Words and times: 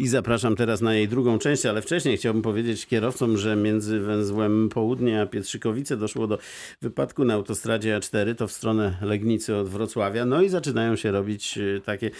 I 0.00 0.08
zapraszam 0.08 0.56
teraz 0.56 0.80
na 0.80 0.94
jej 0.94 1.08
drugą 1.08 1.38
część, 1.38 1.66
ale 1.66 1.82
wcześniej 1.82 2.16
chciałbym 2.16 2.42
powiedzieć 2.42 2.86
kierowcom, 2.86 3.36
że 3.38 3.56
między 3.56 4.00
węzłem 4.00 4.68
Południe 4.68 5.22
a 5.22 5.26
Pietrzykowice 5.26 5.96
doszło 5.96 6.26
do 6.26 6.38
wypadku 6.82 7.24
na 7.24 7.34
autostradzie 7.34 7.98
A4, 7.98 8.34
to 8.34 8.48
w 8.48 8.52
stronę 8.52 8.96
Legnicy 9.02 9.56
od 9.56 9.68
Wrocławia. 9.68 10.24
No 10.24 10.42
i 10.42 10.48
zaczynają 10.48 10.96
się 10.96 11.10
robić 11.10 11.58
e, 11.58 11.80
takie, 11.80 12.10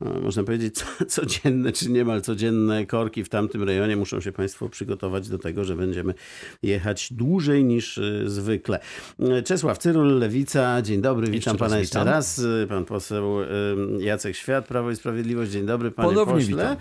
no, 0.00 0.20
można 0.20 0.44
powiedzieć, 0.44 0.74
co- 0.74 1.04
codzienne 1.06 1.72
czy 1.72 1.90
niemal 1.90 2.22
codzienne 2.22 2.86
korki 2.86 3.24
w 3.24 3.28
tamtym 3.28 3.62
rejonie. 3.62 3.96
Muszą 3.96 4.20
się 4.20 4.32
Państwo 4.32 4.68
przygotować 4.68 5.28
do 5.28 5.38
tego, 5.38 5.64
że 5.64 5.76
będziemy 5.76 6.14
jechać 6.62 7.12
dłużej 7.12 7.64
niż 7.64 7.98
e, 7.98 8.22
zwykle. 8.30 8.78
E, 9.20 9.42
Czesław 9.42 9.78
Cyrul, 9.78 10.18
Lewica, 10.18 10.82
dzień 10.82 11.00
dobry, 11.02 11.26
witam 11.26 11.34
Jeszcze 11.54 11.54
Pana 11.58 11.74
raz 11.74 11.80
jeszcze 11.80 11.98
witam. 11.98 12.08
raz. 12.14 12.42
Pan 12.68 12.84
poseł 12.84 13.36
Jacek 13.98 14.36
Świat, 14.36 14.68
Prawo 14.68 14.90
i 14.90 14.96
Sprawiedliwość, 14.96 15.50
dzień 15.50 15.66
dobry 15.66 15.90
Panie 15.90 16.08
Ponownie 16.08 16.34
pośle. 16.34 16.48
witam. 16.56 16.76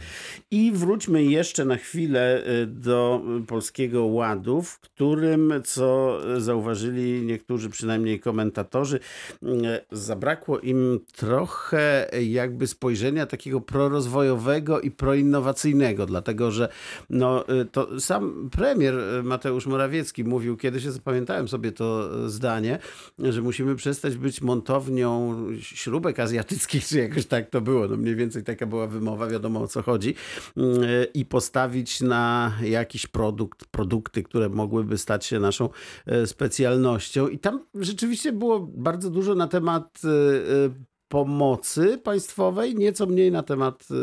I 0.51 0.71
wróćmy 0.71 1.23
jeszcze 1.23 1.65
na 1.65 1.77
chwilę 1.77 2.43
y, 2.47 2.65
do 2.65 3.21
Polskiego 3.47 4.05
Ładu, 4.05 4.61
w 4.61 4.79
którym, 4.79 5.53
co 5.65 6.19
zauważyli 6.41 7.21
niektórzy 7.21 7.69
przynajmniej 7.69 8.19
komentatorzy, 8.19 8.99
y, 9.43 9.47
zabrakło 9.91 10.59
im 10.59 10.99
trochę 11.15 12.09
jakby 12.23 12.67
spojrzenia 12.67 13.25
takiego 13.25 13.61
prorozwojowego 13.61 14.81
i 14.81 14.91
proinnowacyjnego, 14.91 16.05
dlatego 16.05 16.51
że 16.51 16.69
no, 17.09 17.45
y, 17.61 17.65
to 17.65 17.99
sam 17.99 18.49
premier 18.51 18.93
Mateusz 19.23 19.65
Morawiecki 19.65 20.23
mówił, 20.23 20.57
kiedyś 20.57 20.83
zapamiętałem 20.83 21.47
sobie 21.47 21.71
to 21.71 22.09
zdanie, 22.29 22.79
że 23.19 23.41
musimy 23.41 23.75
przestać 23.75 24.17
być 24.17 24.41
montownią 24.41 25.37
śrubek 25.61 26.19
azjatyckich, 26.19 26.85
czy 26.85 26.99
jakoś 26.99 27.25
tak 27.25 27.49
to 27.49 27.61
było. 27.61 27.87
No 27.87 27.97
mniej 27.97 28.15
więcej 28.15 28.43
taka 28.43 28.65
była 28.65 28.87
wymowa, 28.87 29.27
wiadomo 29.27 29.61
o 29.61 29.67
co 29.67 29.81
chodzi. 29.81 30.15
Mm, 30.57 30.81
I 31.13 31.25
postawić 31.25 32.01
na 32.01 32.53
jakiś 32.63 33.07
produkt, 33.07 33.65
produkty, 33.65 34.23
które 34.23 34.49
mogłyby 34.49 34.97
stać 34.97 35.25
się 35.25 35.39
naszą 35.39 35.69
e, 36.05 36.27
specjalnością. 36.27 37.27
I 37.27 37.39
tam 37.39 37.65
rzeczywiście 37.75 38.31
było 38.31 38.59
bardzo 38.59 39.09
dużo 39.09 39.35
na 39.35 39.47
temat 39.47 40.01
e, 40.05 40.09
e, 40.09 40.69
pomocy 41.07 41.97
państwowej, 41.97 42.75
nieco 42.75 43.05
mniej 43.05 43.31
na 43.31 43.43
temat 43.43 43.87
e, 43.91 43.95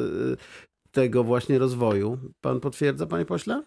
tego 0.90 1.24
właśnie 1.24 1.58
rozwoju. 1.58 2.18
Pan 2.40 2.60
potwierdza, 2.60 3.06
panie 3.06 3.24
pośle? 3.24 3.62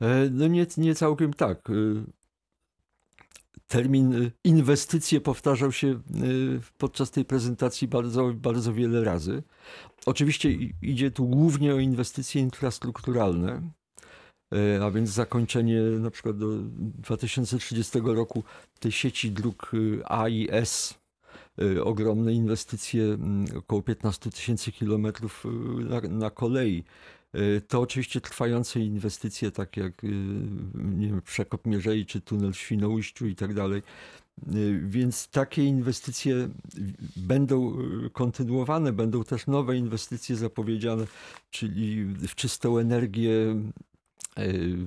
E, 0.00 0.30
No 0.30 0.46
nie, 0.46 0.66
nie 0.76 0.94
całkiem 0.94 1.32
tak. 1.32 1.68
Termin 3.72 4.14
e, 4.14 4.30
inwestycje 4.44 5.20
powtarzał 5.20 5.72
się 5.72 5.88
e, 5.88 5.98
podczas 6.78 7.10
tej 7.10 7.24
prezentacji 7.24 7.88
bardzo, 7.88 8.32
bardzo 8.34 8.74
wiele 8.74 9.04
razy. 9.04 9.42
Oczywiście 10.06 10.52
idzie 10.82 11.10
tu 11.10 11.26
głównie 11.26 11.74
o 11.74 11.78
inwestycje 11.78 12.42
infrastrukturalne, 12.42 13.62
e, 14.54 14.84
a 14.84 14.90
więc 14.90 15.10
zakończenie 15.10 15.80
na 15.80 16.10
przykład 16.10 16.36
do 16.38 16.46
2030 16.52 17.98
roku 18.04 18.44
tej 18.80 18.92
sieci 18.92 19.30
dróg 19.30 19.72
A 20.04 20.28
i 20.28 20.48
S. 20.50 20.94
Ogromne 21.84 22.32
inwestycje, 22.32 23.04
m, 23.04 23.44
około 23.56 23.82
15 23.82 24.30
tysięcy 24.30 24.72
kilometrów 24.72 25.44
na 26.08 26.30
kolei. 26.30 26.84
E, 27.32 27.60
To 27.60 27.80
oczywiście 27.80 28.20
trwające 28.20 28.80
inwestycje, 28.80 29.50
takie 29.50 29.80
jak 29.80 30.04
e, 30.04 30.08
nie 30.74 31.06
wiem, 31.08 31.22
przekop 31.22 31.66
Mierzei 31.66 32.06
czy 32.06 32.20
tunel 32.20 32.52
w 32.52 32.56
Świnoujściu 32.56 33.26
i 33.26 33.34
tak 33.34 33.54
dalej. 33.54 33.82
E, 34.46 34.52
Więc 34.82 35.28
takie 35.28 35.64
inwestycje 35.64 36.48
będą 37.16 37.76
kontynuowane, 38.12 38.92
będą 38.92 39.24
też 39.24 39.46
nowe 39.46 39.76
inwestycje 39.76 40.36
zapowiedziane, 40.36 41.06
czyli 41.50 42.04
w 42.04 42.34
czystą 42.34 42.78
energię, 42.78 43.30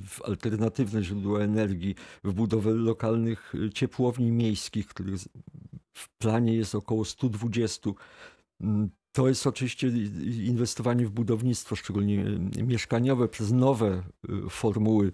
w 0.07 0.21
alternatywne 0.21 1.03
źródła 1.03 1.39
energii, 1.39 1.95
w 2.23 2.33
budowę 2.33 2.71
lokalnych 2.71 3.53
ciepłowni 3.73 4.31
miejskich, 4.31 4.87
których 4.87 5.21
w 5.93 6.09
planie 6.17 6.55
jest 6.55 6.75
około 6.75 7.05
120. 7.05 7.89
To 9.15 9.27
jest 9.27 9.47
oczywiście 9.47 9.87
inwestowanie 10.45 11.05
w 11.05 11.09
budownictwo, 11.09 11.75
szczególnie 11.75 12.25
e, 12.59 12.63
mieszkaniowe, 12.63 13.27
przez 13.27 13.51
nowe 13.51 13.87
e, 13.87 14.49
formuły, 14.49 15.11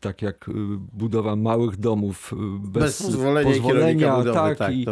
tak 0.00 0.22
jak 0.22 0.48
e, 0.48 0.52
budowa 0.92 1.36
małych 1.36 1.76
domów 1.76 2.32
bez, 2.60 2.82
Bez 2.82 3.02
pozwolenia, 3.02 3.52
kierownika 3.52 4.16
budowy, 4.16 4.38
tak, 4.38 4.58
tak, 4.58 4.74
i 4.74 4.86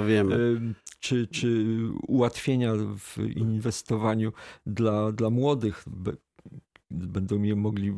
czy, 1.01 1.27
czy 1.27 1.67
ułatwienia 2.07 2.73
w 2.99 3.19
inwestowaniu 3.37 4.33
dla, 4.67 5.13
dla 5.13 5.31
młodych. 5.31 5.85
Będą 6.91 7.57
mogli 7.57 7.95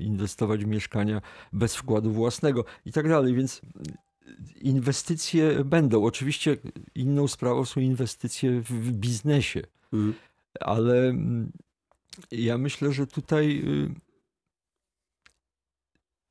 inwestować 0.00 0.64
w 0.64 0.68
mieszkania 0.68 1.20
bez 1.52 1.76
wkładu 1.76 2.10
własnego 2.10 2.64
i 2.86 2.92
tak 2.92 3.08
dalej. 3.08 3.34
Więc 3.34 3.60
inwestycje 4.60 5.64
będą. 5.64 6.04
Oczywiście 6.04 6.56
inną 6.94 7.28
sprawą 7.28 7.64
są 7.64 7.80
inwestycje 7.80 8.60
w, 8.60 8.92
biznesie, 8.92 9.62
Mm. 9.92 10.14
ale 10.60 11.08
mm, 11.08 11.52
ja 12.30 12.58
myślę, 12.58 12.92
że 12.92 13.06
tutaj 13.06 13.62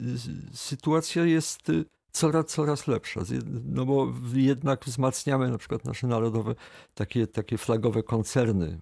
y, 0.01 0.17
sytuacja 0.53 1.25
jest 1.25 1.69
y, 1.69 1.85
coraz, 2.11 2.45
coraz 2.45 2.87
lepsza. 2.87 3.21
No 3.65 3.85
bo 3.85 4.13
jednak 4.33 4.85
wzmacniamy 4.85 5.51
na 5.51 5.57
przykład 5.57 5.85
nasze 5.85 6.07
narodowe, 6.07 6.55
takie, 6.93 7.27
takie 7.27 7.57
flagowe 7.57 8.03
koncerny, 8.03 8.79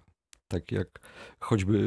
takie 0.52 0.76
jak 0.76 0.88
choćby 1.40 1.78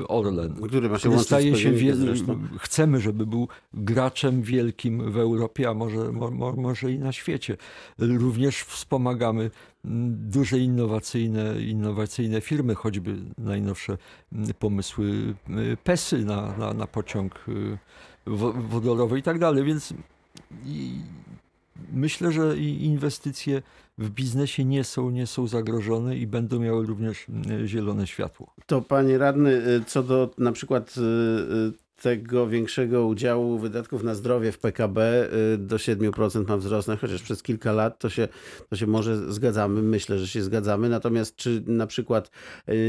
y, 0.00 0.08
Orlen. 0.08 0.54
Który 0.54 0.88
się 0.88 0.94
Który 0.94 1.10
łączyć 1.10 1.26
staje 1.26 1.56
się 1.56 1.70
PGNiG 1.70 1.82
wie, 1.82 1.94
zresztą. 1.96 2.40
chcemy, 2.58 3.00
żeby 3.00 3.26
był 3.26 3.48
graczem 3.74 4.42
wielkim 4.42 5.12
w 5.12 5.16
Europie, 5.16 5.68
a 5.68 5.74
może, 5.74 6.12
mo, 6.12 6.30
mo, 6.30 6.52
może 6.52 6.92
i 6.92 6.98
na 6.98 7.12
świecie. 7.12 7.56
Również 7.98 8.62
wspomagamy 8.62 9.50
duże 10.34 10.58
innowacyjne, 10.58 11.62
innowacyjne 11.62 12.40
firmy, 12.40 12.74
choćby 12.74 13.16
najnowsze 13.38 13.98
pomysły 14.58 15.34
PESy 15.84 16.24
na, 16.24 16.56
na, 16.58 16.74
na 16.74 16.86
pociąg 16.86 17.44
y, 17.48 17.78
wo- 18.26 18.52
wodorowy 18.52 19.18
i 19.18 19.22
tak 19.22 19.38
dalej. 19.38 19.64
Więc 19.64 19.94
myślę, 21.92 22.32
że 22.32 22.56
inwestycje 22.58 23.62
w 24.00 24.10
biznesie 24.10 24.64
nie 24.64 24.84
są, 24.84 25.10
nie 25.10 25.26
są 25.26 25.46
zagrożone 25.46 26.16
i 26.16 26.26
będą 26.26 26.60
miały 26.60 26.86
również 26.86 27.26
mm, 27.28 27.66
zielone 27.66 28.06
światło. 28.06 28.54
To 28.66 28.82
panie 28.82 29.18
radny, 29.18 29.50
y, 29.50 29.84
co 29.86 30.02
do 30.02 30.30
na 30.38 30.52
przykład 30.52 30.94
y, 30.96 32.00
tego 32.02 32.48
większego 32.48 33.06
udziału 33.06 33.58
wydatków 33.58 34.02
na 34.02 34.14
zdrowie 34.14 34.52
w 34.52 34.58
PKB 34.58 35.28
do 35.58 35.76
7% 35.76 36.48
ma 36.48 36.56
wzrosnąć, 36.56 37.00
chociaż 37.00 37.22
przez 37.22 37.42
kilka 37.42 37.72
lat 37.72 37.98
to 37.98 38.08
się, 38.10 38.28
to 38.68 38.76
się 38.76 38.86
może 38.86 39.32
zgadzamy, 39.32 39.82
myślę, 39.82 40.18
że 40.18 40.28
się 40.28 40.42
zgadzamy. 40.42 40.88
Natomiast 40.88 41.36
czy 41.36 41.62
na 41.66 41.86
przykład 41.86 42.30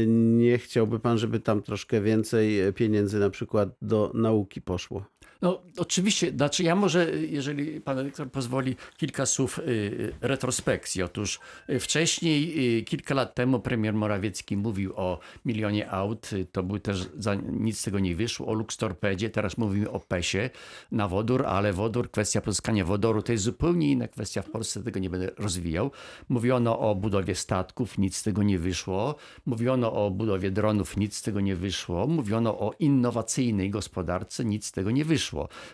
nie 0.06 0.58
chciałby 0.58 0.98
pan, 0.98 1.18
żeby 1.18 1.40
tam 1.40 1.62
troszkę 1.62 2.00
więcej 2.00 2.72
pieniędzy 2.74 3.18
na 3.18 3.30
przykład 3.30 3.68
do 3.82 4.10
nauki 4.14 4.60
poszło? 4.60 5.04
No 5.42 5.62
oczywiście, 5.78 6.30
znaczy 6.30 6.62
ja 6.62 6.76
może, 6.76 7.10
jeżeli 7.10 7.80
pan 7.80 7.98
redaktor 7.98 8.30
pozwoli, 8.30 8.76
kilka 8.96 9.26
słów 9.26 9.58
y, 9.58 10.12
retrospekcji. 10.20 11.02
Otóż 11.02 11.40
y, 11.70 11.80
wcześniej, 11.80 12.78
y, 12.78 12.82
kilka 12.82 13.14
lat 13.14 13.34
temu 13.34 13.60
premier 13.60 13.94
Morawiecki 13.94 14.56
mówił 14.56 14.92
o 14.96 15.18
milionie 15.44 15.90
aut, 15.90 16.32
y, 16.32 16.46
to 16.52 16.62
był 16.62 16.78
też, 16.78 17.08
za, 17.18 17.34
nic 17.34 17.78
z 17.78 17.82
tego 17.82 17.98
nie 17.98 18.16
wyszło, 18.16 18.46
o 18.46 18.54
Luxtorpedzie, 18.54 19.30
teraz 19.30 19.58
mówimy 19.58 19.90
o 19.90 20.00
PESie 20.00 20.50
na 20.92 21.08
wodór, 21.08 21.46
ale 21.46 21.72
wodór, 21.72 22.10
kwestia 22.10 22.40
pozyskania 22.40 22.84
wodoru 22.84 23.22
to 23.22 23.32
jest 23.32 23.44
zupełnie 23.44 23.90
inna 23.90 24.08
kwestia 24.08 24.42
w 24.42 24.50
Polsce, 24.50 24.82
tego 24.82 25.00
nie 25.00 25.10
będę 25.10 25.30
rozwijał. 25.38 25.90
Mówiono 26.28 26.78
o 26.78 26.94
budowie 26.94 27.34
statków, 27.34 27.98
nic 27.98 28.16
z 28.16 28.22
tego 28.22 28.42
nie 28.42 28.58
wyszło. 28.58 29.14
Mówiono 29.46 29.92
o 29.92 30.10
budowie 30.10 30.50
dronów, 30.50 30.96
nic 30.96 31.16
z 31.16 31.22
tego 31.22 31.40
nie 31.40 31.56
wyszło. 31.56 32.06
Mówiono 32.06 32.58
o 32.58 32.72
innowacyjnej 32.78 33.70
gospodarce, 33.70 34.44
nic 34.44 34.66
z 34.66 34.72
tego 34.72 34.90
nie 34.90 35.04
wyszło. 35.04 35.31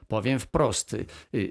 Powiem 0.08 0.38
wprost, 0.38 0.94
y, 0.94 1.06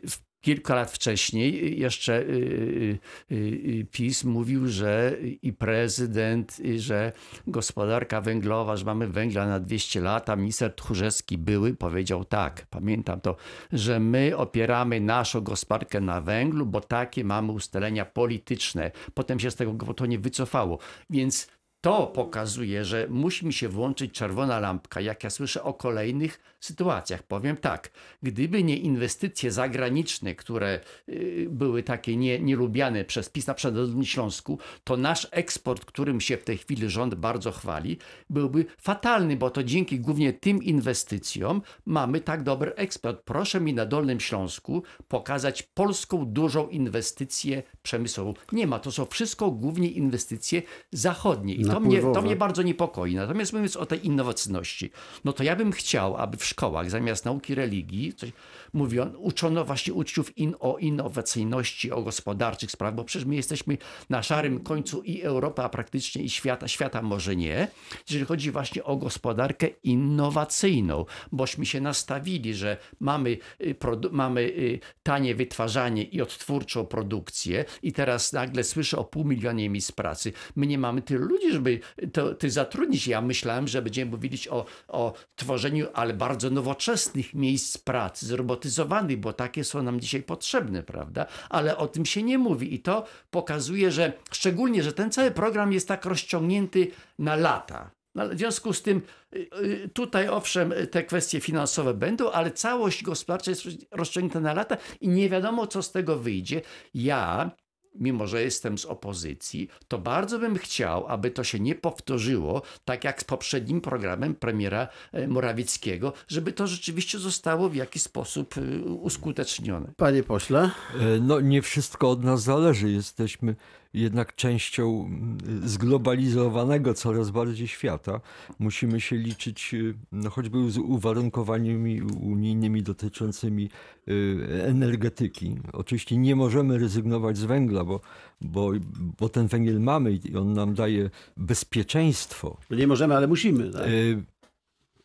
w 0.09 0.27
Kilka 0.41 0.75
lat 0.75 0.91
wcześniej 0.91 1.65
y, 1.65 1.75
jeszcze 1.75 2.21
y, 2.21 2.99
y, 3.31 3.35
y, 3.35 3.87
PiS 3.91 4.23
mówił, 4.23 4.67
że 4.67 5.13
i 5.41 5.53
prezydent, 5.53 6.59
y, 6.59 6.79
że 6.79 7.11
gospodarka 7.47 8.21
węglowa, 8.21 8.77
że 8.77 8.85
mamy 8.85 9.07
węgla 9.07 9.47
na 9.47 9.59
200 9.59 10.01
lat, 10.01 10.29
a 10.29 10.35
minister 10.35 10.75
Tchórzewski 10.75 11.37
były 11.37 11.73
powiedział 11.73 12.25
tak, 12.25 12.65
pamiętam 12.69 13.21
to, 13.21 13.35
że 13.71 13.99
my 13.99 14.37
opieramy 14.37 14.99
naszą 14.99 15.41
gospodarkę 15.41 16.01
na 16.01 16.21
węglu, 16.21 16.65
bo 16.65 16.81
takie 16.81 17.23
mamy 17.23 17.51
ustalenia 17.51 18.05
polityczne. 18.05 18.91
Potem 19.13 19.39
się 19.39 19.51
z 19.51 19.55
tego 19.55 20.05
nie 20.07 20.19
wycofało. 20.19 20.79
Więc 21.09 21.47
to 21.87 22.07
pokazuje, 22.07 22.85
że 22.85 23.07
musi 23.09 23.45
mi 23.45 23.53
się 23.53 23.69
włączyć 23.69 24.11
czerwona 24.11 24.59
lampka, 24.59 25.01
jak 25.01 25.23
ja 25.23 25.29
słyszę 25.29 25.63
o 25.63 25.73
kolejnych 25.73 26.39
sytuacjach. 26.59 27.23
Powiem 27.23 27.57
tak, 27.57 27.91
gdyby 28.23 28.63
nie 28.63 28.77
inwestycje 28.77 29.51
zagraniczne, 29.51 30.35
które 30.35 30.79
y, 31.09 31.47
były 31.49 31.83
takie 31.83 32.17
nie, 32.17 32.39
nielubiane 32.39 33.05
przez 33.05 33.29
PiS 33.29 33.47
na 33.47 33.53
przykład 33.53 33.95
na 33.95 34.03
Śląsku, 34.03 34.59
to 34.83 34.97
nasz 34.97 35.27
eksport, 35.31 35.85
którym 35.85 36.21
się 36.21 36.37
w 36.37 36.43
tej 36.43 36.57
chwili 36.57 36.89
rząd 36.89 37.15
bardzo 37.15 37.51
chwali, 37.51 37.97
byłby 38.29 38.65
fatalny, 38.77 39.37
bo 39.37 39.49
to 39.49 39.63
dzięki 39.63 39.99
głównie 39.99 40.33
tym 40.33 40.63
inwestycjom 40.63 41.61
mamy 41.85 42.21
tak 42.21 42.43
dobry 42.43 42.75
eksport. 42.75 43.21
Proszę 43.25 43.61
mi 43.61 43.73
na 43.73 43.85
Dolnym 43.85 44.19
Śląsku 44.19 44.83
pokazać 45.07 45.63
polską 45.63 46.25
dużą 46.25 46.67
inwestycję 46.67 47.63
przemysłową. 47.83 48.33
Nie 48.51 48.67
ma, 48.67 48.79
to 48.79 48.91
są 48.91 49.05
wszystko 49.05 49.51
głównie 49.51 49.89
inwestycje 49.89 50.61
zachodnie 50.91 51.55
i 51.55 51.65
to 51.79 51.89
mnie, 51.89 52.01
to 52.01 52.21
mnie 52.21 52.35
bardzo 52.35 52.61
niepokoi. 52.61 53.15
Natomiast 53.15 53.53
mówiąc 53.53 53.75
o 53.75 53.85
tej 53.85 54.05
innowacyjności, 54.05 54.91
no 55.25 55.33
to 55.33 55.43
ja 55.43 55.55
bym 55.55 55.71
chciał, 55.71 56.17
aby 56.17 56.37
w 56.37 56.45
szkołach 56.45 56.89
zamiast 56.89 57.25
nauki 57.25 57.55
religii 57.55 58.13
coś, 58.13 58.31
mówiono, 58.73 59.19
uczono 59.19 59.65
właśnie 59.65 59.93
uczniów 59.93 60.37
in, 60.37 60.55
o 60.59 60.77
innowacyjności, 60.77 61.91
o 61.91 62.01
gospodarczych 62.01 62.71
sprawach, 62.71 62.95
bo 62.95 63.03
przecież 63.03 63.25
my 63.25 63.35
jesteśmy 63.35 63.77
na 64.09 64.23
szarym 64.23 64.59
końcu 64.59 65.03
i 65.03 65.21
Europy, 65.21 65.61
a 65.61 65.69
praktycznie 65.69 66.23
i 66.23 66.29
świata, 66.29 66.67
świata 66.67 67.01
może 67.01 67.35
nie, 67.35 67.67
jeżeli 68.09 68.25
chodzi 68.25 68.51
właśnie 68.51 68.83
o 68.83 68.95
gospodarkę 68.95 69.67
innowacyjną, 69.83 71.05
bośmy 71.31 71.65
się 71.65 71.81
nastawili, 71.81 72.53
że 72.53 72.77
mamy, 72.99 73.37
y, 73.61 73.75
mamy 74.11 74.41
y, 74.41 74.79
tanie 75.03 75.35
wytwarzanie 75.35 76.03
i 76.03 76.21
odtwórczą 76.21 76.85
produkcję 76.85 77.65
i 77.83 77.91
teraz 77.93 78.33
nagle 78.33 78.63
słyszę 78.63 78.97
o 78.97 79.03
pół 79.03 79.25
milionie 79.25 79.69
miejsc 79.69 79.91
pracy. 79.91 80.33
My 80.55 80.67
nie 80.67 80.77
mamy 80.77 81.01
tylu 81.01 81.25
ludzi, 81.25 81.56
żeby 81.57 81.79
to, 82.13 82.35
to 82.35 82.49
zatrudnić. 82.49 83.07
Ja 83.07 83.21
myślałem, 83.21 83.67
że 83.67 83.81
będziemy 83.81 84.11
mówić 84.11 84.47
o, 84.47 84.65
o 84.87 85.13
tworzeniu, 85.35 85.87
ale 85.93 86.13
bardzo 86.13 86.49
nowoczesnych 86.49 87.33
miejsc 87.33 87.77
pracy, 87.77 88.25
zrobotyzowanych, 88.25 89.19
bo 89.19 89.33
takie 89.33 89.63
są 89.63 89.83
nam 89.83 89.99
dzisiaj 89.99 90.23
potrzebne, 90.23 90.83
prawda? 90.83 91.25
Ale 91.49 91.77
o 91.77 91.87
tym 91.87 92.05
się 92.05 92.23
nie 92.23 92.37
mówi 92.37 92.73
i 92.73 92.79
to 92.79 93.05
pokazuje, 93.29 93.91
że 93.91 94.13
szczególnie, 94.31 94.83
że 94.83 94.93
ten 94.93 95.11
cały 95.11 95.31
program 95.31 95.73
jest 95.73 95.87
tak 95.87 96.05
rozciągnięty 96.05 96.91
na 97.19 97.35
lata. 97.35 97.91
No, 98.15 98.29
w 98.29 98.37
związku 98.37 98.73
z 98.73 98.81
tym 98.81 99.01
y, 99.35 99.47
y, 99.63 99.89
tutaj 99.93 100.27
owszem 100.27 100.73
te 100.91 101.03
kwestie 101.03 101.39
finansowe 101.39 101.93
będą, 101.93 102.31
ale 102.31 102.51
całość 102.51 103.03
gospodarcza 103.03 103.51
jest 103.51 103.63
rozciągnięta 103.91 104.39
na 104.39 104.53
lata 104.53 104.77
i 105.01 105.07
nie 105.07 105.29
wiadomo 105.29 105.67
co 105.67 105.83
z 105.83 105.91
tego 105.91 106.19
wyjdzie. 106.19 106.61
Ja 106.93 107.51
mimo 107.99 108.27
że 108.27 108.43
jestem 108.43 108.77
z 108.77 108.85
opozycji, 108.85 109.69
to 109.87 109.97
bardzo 109.97 110.39
bym 110.39 110.57
chciał, 110.57 111.07
aby 111.07 111.31
to 111.31 111.43
się 111.43 111.59
nie 111.59 111.75
powtórzyło, 111.75 112.61
tak 112.85 113.03
jak 113.03 113.21
z 113.21 113.23
poprzednim 113.23 113.81
programem 113.81 114.35
premiera 114.35 114.87
e, 115.11 115.27
Morawieckiego, 115.27 116.13
żeby 116.27 116.53
to 116.53 116.67
rzeczywiście 116.67 117.19
zostało 117.19 117.69
w 117.69 117.75
jakiś 117.75 118.01
sposób 118.01 118.55
e, 118.57 118.61
uskutecznione. 118.85 119.91
Panie 119.97 120.23
pośle? 120.23 120.71
E, 120.99 121.19
no 121.21 121.39
nie 121.39 121.61
wszystko 121.61 122.09
od 122.09 122.23
nas 122.23 122.43
zależy. 122.43 122.91
Jesteśmy 122.91 123.55
jednak 123.97 124.35
częścią 124.35 125.05
mm, 125.05 125.37
zglobalizowanego 125.69 126.93
coraz 126.93 127.29
bardziej 127.29 127.67
świata. 127.67 128.21
Musimy 128.59 129.01
się 129.01 129.15
liczyć 129.15 129.73
y, 129.73 129.93
no, 130.11 130.29
choćby 130.29 130.71
z 130.71 130.77
uwarunkowaniami 130.77 132.01
unijnymi 132.01 132.83
dotyczącymi 132.83 133.69
y, 134.07 134.63
energetyki. 134.63 135.57
Oczywiście 135.73 136.17
nie 136.17 136.35
możemy 136.35 136.77
rezygnować 136.77 137.37
z 137.37 137.43
węgla, 137.43 137.83
bo, 137.83 138.01
bo, 138.41 138.71
bo 139.19 139.29
ten 139.29 139.47
węgiel 139.47 139.79
mamy 139.79 140.11
i 140.11 140.37
on 140.37 140.53
nam 140.53 140.73
daje 140.73 141.09
bezpieczeństwo. 141.37 142.57
Nie 142.71 142.87
możemy, 142.87 143.15
ale 143.15 143.27
musimy. 143.27 143.71
Tak? 143.71 143.87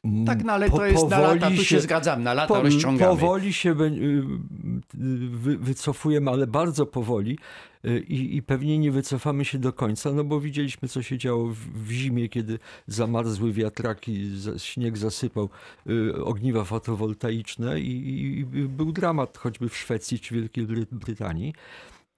Y 0.05 0.25
tak, 0.27 0.45
no 0.45 0.53
ale 0.53 0.71
po, 0.71 0.77
to 0.77 0.87
jest 0.87 1.09
na 1.09 1.19
lata, 1.19 1.51
tu 1.51 1.57
się, 1.57 1.65
się 1.65 1.81
zgadzam, 1.81 2.23
na 2.23 2.35
lata 2.35 2.55
po, 2.55 2.63
rozciągamy. 2.63 3.11
Powoli 3.11 3.53
się 3.53 3.75
wycofujemy, 5.59 6.31
ale 6.31 6.47
bardzo 6.47 6.87
powoli 6.87 7.39
i, 8.09 8.37
i 8.37 8.43
pewnie 8.43 8.79
nie 8.79 8.91
wycofamy 8.91 9.45
się 9.45 9.59
do 9.59 9.73
końca, 9.73 10.13
no 10.13 10.25
bo 10.25 10.41
widzieliśmy, 10.41 10.89
co 10.89 11.03
się 11.03 11.19
działo 11.19 11.47
w, 11.47 11.57
w 11.57 11.91
zimie, 11.91 12.29
kiedy 12.29 12.59
zamarzły 12.87 13.53
wiatraki, 13.53 14.31
śnieg 14.59 14.99
zasypał 14.99 15.49
y, 15.87 16.25
ogniwa 16.25 16.65
fotowoltaiczne 16.65 17.81
i, 17.81 18.39
i, 18.39 18.45
był 18.45 18.93
dramat 18.93 19.39
choćby 19.39 19.69
w 19.69 19.77
Szwecji 19.77 20.19
czy 20.21 20.35
Wielkiej 20.35 20.67
Brytanii. 20.93 21.55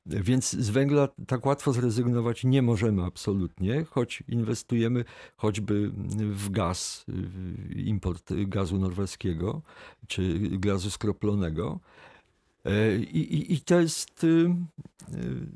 Więc 0.06 0.50
z 0.50 0.70
węgla 0.70 1.08
tak 1.26 1.46
łatwo 1.46 1.72
zrezygnować 1.72 2.44
nie 2.44 2.62
możemy 2.62 3.04
absolutnie, 3.04 3.84
choć 3.84 4.22
inwestujemy 4.28 5.04
choćby 5.36 5.90
w 6.32 6.50
gaz, 6.50 7.04
w 7.08 7.76
import 7.76 8.32
gazu 8.46 8.78
norweskiego 8.78 9.62
czy 10.06 10.38
gazu 10.58 10.90
skroplonego. 10.90 11.80
I, 13.12 13.18
i, 13.18 13.52
i 13.54 13.60
to 13.60 13.80
jest 13.80 14.24
y, 14.24 14.26
y, 15.14 15.46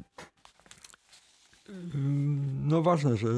no 2.63 2.83
ważne, 2.83 3.17
że 3.17 3.29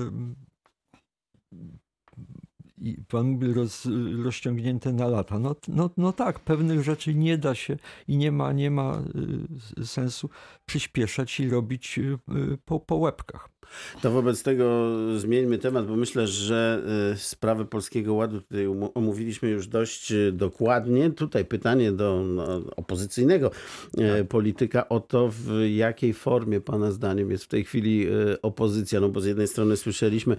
i 2.80 3.04
pan 3.08 3.26
mówi 3.26 3.52
roz, 3.52 3.88
rozciągnięte 4.24 4.92
na 4.92 5.06
lata. 5.06 5.38
No, 5.38 5.56
no, 5.68 5.90
no 5.96 6.12
tak, 6.12 6.40
pewnych 6.40 6.82
rzeczy 6.82 7.14
nie 7.14 7.38
da 7.38 7.54
się 7.54 7.76
i 8.08 8.16
nie 8.16 8.32
ma, 8.32 8.52
nie 8.52 8.70
ma 8.70 9.02
y, 9.78 9.86
sensu 9.86 10.30
przyspieszać 10.66 11.40
i 11.40 11.50
robić 11.50 12.00
po, 12.64 12.80
po 12.80 12.96
łebkach. 12.96 13.48
To 14.02 14.10
wobec 14.10 14.42
tego 14.42 14.90
zmieńmy 15.18 15.58
temat, 15.58 15.86
bo 15.86 15.96
myślę, 15.96 16.26
że 16.26 16.82
y, 17.12 17.18
sprawę 17.18 17.64
Polskiego 17.64 18.14
Ładu 18.14 18.40
tutaj 18.40 18.66
omówiliśmy 18.94 19.50
już 19.50 19.66
dość 19.66 20.12
y, 20.12 20.32
dokładnie. 20.32 21.10
Tutaj 21.10 21.44
pytanie 21.44 21.92
do 21.92 22.24
no, 22.26 22.60
opozycyjnego 22.76 23.50
y, 23.50 23.98
tak. 23.98 24.28
polityka 24.28 24.88
o 24.88 25.00
to, 25.00 25.28
w 25.32 25.66
jakiej 25.74 26.14
formie 26.14 26.60
Pana 26.60 26.92
zdaniem 26.92 27.30
jest 27.30 27.44
w 27.44 27.48
tej 27.48 27.64
chwili 27.64 28.06
opozycja. 28.42 29.00
No 29.00 29.08
bo 29.08 29.20
z 29.20 29.26
jednej 29.26 29.48
strony 29.48 29.76
słyszeliśmy, 29.76 30.36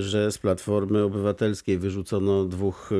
że 0.00 0.32
z 0.32 0.38
Platformy 0.38 1.02
Obywatelskiej 1.02 1.78
wyrzucono 1.78 2.44
dwóch 2.44 2.90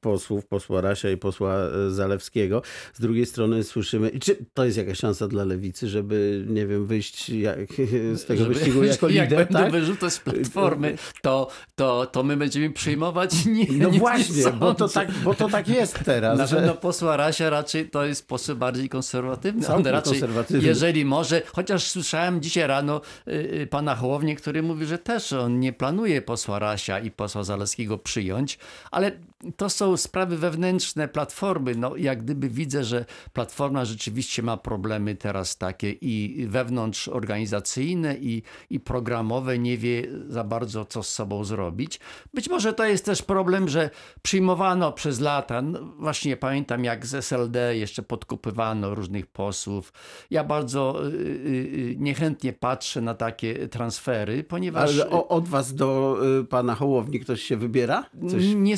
posłów, 0.00 0.46
posła 0.46 0.80
Rasia 0.80 1.10
i 1.10 1.16
posła 1.16 1.56
Zalewskiego. 1.88 2.62
Z 2.94 3.00
drugiej 3.00 3.26
strony 3.26 3.64
słyszymy, 3.64 4.10
czy 4.20 4.36
to 4.54 4.64
jest 4.64 4.76
jakaś 4.76 4.98
szansa 4.98 5.28
dla 5.28 5.44
Lewicy, 5.44 5.88
żeby, 5.88 6.44
nie 6.48 6.66
wiem, 6.66 6.86
wyjść 6.86 7.28
jak, 7.28 7.68
z 8.14 8.24
tego 8.24 8.49
wyścigu 8.52 8.84
jako 8.84 9.08
lider, 9.08 9.30
Jak 9.32 9.48
będą 9.48 9.58
tak? 9.58 9.72
wyrzuty 9.72 10.10
z 10.10 10.18
platformy, 10.18 10.98
to, 11.22 11.48
to, 11.74 12.06
to 12.06 12.22
my 12.22 12.36
będziemy 12.36 12.70
przyjmować 12.70 13.44
nie 13.46 13.66
No 13.70 13.90
nie 13.90 13.98
właśnie, 13.98 14.52
bo 14.52 14.74
to, 14.74 14.88
tak, 14.88 15.12
bo 15.12 15.34
to 15.34 15.48
tak 15.48 15.68
jest 15.68 15.98
teraz. 16.04 16.38
Na 16.38 16.46
że... 16.46 16.56
pewno 16.56 16.74
posła 16.74 17.16
Rasia 17.16 17.50
raczej 17.50 17.90
to 17.90 18.04
jest 18.04 18.28
poseł 18.28 18.56
bardziej 18.56 18.88
konserwatywny. 18.88 19.68
On 19.68 19.86
raczej, 19.86 20.12
konserwatywny. 20.12 20.68
jeżeli 20.68 21.04
może, 21.04 21.42
chociaż 21.46 21.90
słyszałem 21.90 22.42
dzisiaj 22.42 22.66
rano 22.66 23.00
y, 23.28 23.32
y, 23.32 23.66
pana 23.66 23.94
Hołownię, 23.94 24.36
który 24.36 24.62
mówi, 24.62 24.86
że 24.86 24.98
też 24.98 25.32
on 25.32 25.60
nie 25.60 25.72
planuje 25.72 26.22
posła 26.22 26.58
Rasia 26.58 26.98
i 26.98 27.10
posła 27.10 27.44
Zaleskiego 27.44 27.98
przyjąć, 27.98 28.58
ale 28.90 29.12
to 29.56 29.70
są 29.70 29.96
sprawy 29.96 30.38
wewnętrzne 30.38 31.08
Platformy. 31.08 31.74
No, 31.74 31.96
jak 31.96 32.22
gdyby 32.22 32.48
widzę, 32.48 32.84
że 32.84 33.04
Platforma 33.32 33.84
rzeczywiście 33.84 34.42
ma 34.42 34.56
problemy 34.56 35.16
teraz 35.16 35.56
takie 35.56 35.90
i 35.90 36.46
wewnątrz 36.48 37.08
organizacyjne 37.08 38.16
i, 38.16 38.42
i 38.70 38.80
programowe, 38.80 39.58
nie 39.58 39.78
wie 39.78 40.06
za 40.28 40.44
bardzo, 40.44 40.84
co 40.84 41.02
z 41.02 41.08
sobą 41.08 41.44
zrobić. 41.44 42.00
Być 42.34 42.48
może 42.48 42.72
to 42.72 42.84
jest 42.84 43.04
też 43.04 43.22
problem, 43.22 43.68
że 43.68 43.90
przyjmowano 44.22 44.92
przez 44.92 45.20
lata, 45.20 45.62
no 45.62 45.80
właśnie 45.98 46.36
pamiętam 46.36 46.84
jak 46.84 47.06
z 47.06 47.14
SLD 47.14 47.76
jeszcze 47.76 48.02
podkupywano 48.02 48.94
różnych 48.94 49.26
posłów. 49.26 49.92
Ja 50.30 50.44
bardzo 50.44 51.06
y, 51.06 51.10
y, 51.10 51.14
y, 51.14 51.96
niechętnie 51.98 52.52
patrzę 52.52 53.00
na 53.00 53.14
takie 53.14 53.68
transfery, 53.68 54.44
ponieważ... 54.44 54.90
Ale 54.90 55.10
od 55.10 55.48
was 55.48 55.74
do 55.74 56.18
pana 56.50 56.74
Hołowni 56.74 57.20
ktoś 57.20 57.42
się 57.42 57.56
wybiera? 57.56 58.04
Coś... 58.30 58.44
Nie 58.54 58.76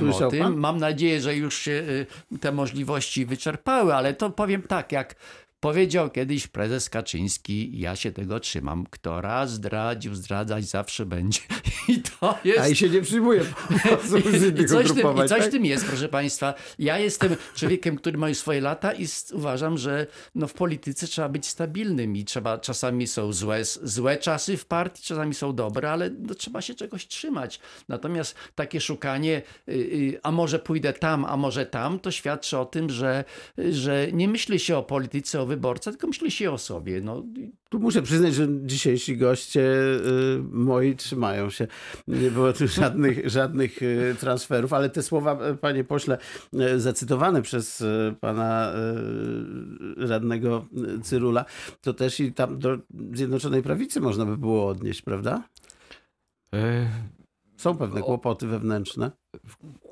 słyszałem 0.00 0.12
Słyszał 0.12 0.28
o 0.28 0.30
tym. 0.30 0.42
Pan? 0.42 0.56
Mam 0.56 0.78
nadzieję, 0.78 1.20
że 1.20 1.36
już 1.36 1.58
się 1.58 1.82
te 2.40 2.52
możliwości 2.52 3.26
wyczerpały, 3.26 3.94
ale 3.94 4.14
to 4.14 4.30
powiem 4.30 4.62
tak, 4.62 4.92
jak 4.92 5.14
Powiedział 5.60 6.10
kiedyś 6.10 6.46
prezes 6.46 6.90
Kaczyński, 6.90 7.80
ja 7.80 7.96
się 7.96 8.12
tego 8.12 8.40
trzymam, 8.40 8.86
kto 8.90 9.20
raz 9.20 9.52
zdradził, 9.52 10.14
zdradzać 10.14 10.64
zawsze 10.64 11.06
będzie. 11.06 11.40
I 11.88 12.02
to 12.02 12.38
jest... 12.44 12.60
A 12.60 12.68
i 12.68 12.76
się 12.76 12.88
nie 12.88 13.02
przyjmuje 13.02 13.40
I, 14.58 14.62
i, 14.62 14.66
coś 14.66 14.92
tym, 14.92 15.16
I 15.24 15.28
coś 15.28 15.28
tak? 15.28 15.48
tym 15.48 15.64
jest, 15.64 15.86
proszę 15.86 16.08
państwa. 16.08 16.54
Ja 16.78 16.98
jestem 16.98 17.36
człowiekiem, 17.54 17.96
który 17.96 18.18
ma 18.18 18.28
już 18.28 18.38
swoje 18.38 18.60
lata 18.60 18.92
i 18.92 19.06
uważam, 19.32 19.78
że 19.78 20.06
no 20.34 20.48
w 20.48 20.52
polityce 20.52 21.06
trzeba 21.06 21.28
być 21.28 21.46
stabilnym 21.46 22.16
i 22.16 22.24
trzeba, 22.24 22.58
czasami 22.58 23.06
są 23.06 23.32
złe, 23.32 23.64
złe 23.64 24.16
czasy 24.16 24.56
w 24.56 24.64
partii, 24.64 25.02
czasami 25.02 25.34
są 25.34 25.54
dobre, 25.54 25.90
ale 25.90 26.10
no, 26.10 26.34
trzeba 26.34 26.62
się 26.62 26.74
czegoś 26.74 27.06
trzymać. 27.06 27.60
Natomiast 27.88 28.34
takie 28.54 28.80
szukanie, 28.80 29.42
y, 29.68 29.72
y, 29.72 30.20
a 30.22 30.32
może 30.32 30.58
pójdę 30.58 30.92
tam, 30.92 31.24
a 31.24 31.36
może 31.36 31.66
tam, 31.66 31.98
to 31.98 32.10
świadczy 32.10 32.58
o 32.58 32.64
tym, 32.64 32.90
że, 32.90 33.24
że 33.70 34.12
nie 34.12 34.28
myśli 34.28 34.58
się 34.58 34.76
o 34.76 34.82
polityce, 34.82 35.40
o 35.40 35.49
wyborca, 35.50 35.90
tylko 35.90 36.06
myśli 36.06 36.30
się 36.30 36.50
o 36.50 36.58
sobie. 36.58 37.00
No, 37.00 37.22
tu 37.68 37.80
muszę 37.80 38.02
przyznać, 38.02 38.34
że 38.34 38.48
dzisiejsi 38.62 39.16
goście 39.16 39.60
y, 39.60 40.42
moi 40.50 40.96
trzymają 40.96 41.50
się. 41.50 41.66
Nie 42.08 42.30
było 42.30 42.52
tu 42.52 42.68
żadnych, 42.80 43.30
żadnych 43.30 43.82
y, 43.82 44.16
transferów, 44.20 44.72
ale 44.72 44.90
te 44.90 45.02
słowa, 45.02 45.38
panie 45.60 45.84
pośle, 45.84 46.18
y, 46.54 46.80
zacytowane 46.80 47.42
przez 47.42 47.84
pana 48.20 48.72
radnego 49.96 50.66
Cyrula, 51.02 51.44
to 51.80 51.94
też 51.94 52.20
i 52.20 52.32
tam 52.32 52.58
do 52.58 52.78
Zjednoczonej 53.12 53.62
Prawicy 53.62 54.00
można 54.00 54.24
by 54.26 54.36
było 54.36 54.68
odnieść, 54.68 55.02
prawda? 55.02 55.42
E, 56.54 56.88
Są 57.56 57.76
pewne 57.76 58.00
kłopoty 58.02 58.46
wewnętrzne. 58.46 59.10